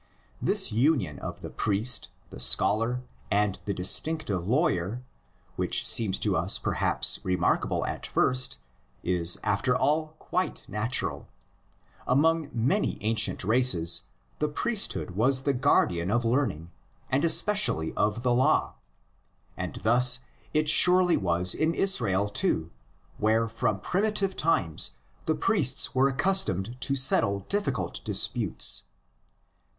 This 0.41 0.71
union 0.71 1.19
of 1.19 1.41
the 1.41 1.51
priest, 1.51 2.09
the 2.31 2.39
scholar, 2.39 3.03
and 3.29 3.59
the 3.65 3.73
distinctive 3.75 4.47
lawyer, 4.47 5.03
which 5.57 5.87
seems 5.87 6.17
to 6.21 6.35
us 6.35 6.57
perhaps 6.57 7.19
remarkable 7.23 7.85
at 7.85 8.07
first, 8.07 8.57
is 9.03 9.37
after 9.43 9.75
all 9.75 10.15
quite 10.17 10.63
natural: 10.67 11.27
among 12.07 12.49
many 12.51 12.97
ancient 13.01 13.43
races 13.43 14.01
the 14.39 14.47
priesthood 14.49 15.11
was 15.11 15.43
the 15.43 15.53
guardian 15.53 16.09
of 16.09 16.25
learning 16.25 16.71
and 17.11 17.23
especially 17.23 17.93
of 17.93 18.23
the 18.23 18.33
law. 18.33 18.73
And 19.55 19.79
thus 19.83 20.21
it 20.51 20.67
surely 20.67 21.15
was 21.15 21.53
in 21.53 21.75
Israel 21.75 22.27
too, 22.27 22.71
where 23.19 23.47
from 23.47 23.79
primitive 23.81 24.35
times 24.35 24.95
the 25.27 25.35
priests 25.35 25.93
were 25.93 26.07
accustomed 26.09 26.75
to 26.81 26.95
settle 26.95 27.41
difficult 27.41 28.01
dis 28.03 28.27
putes. 28.27 28.81